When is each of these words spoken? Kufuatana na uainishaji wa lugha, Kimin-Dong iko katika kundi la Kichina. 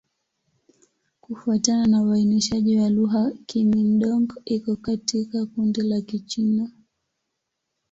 Kufuatana 1.21 1.87
na 1.87 2.01
uainishaji 2.03 2.79
wa 2.79 2.89
lugha, 2.89 3.31
Kimin-Dong 3.45 4.33
iko 4.45 4.75
katika 4.75 5.45
kundi 5.45 5.81
la 5.81 6.01
Kichina. 6.01 6.71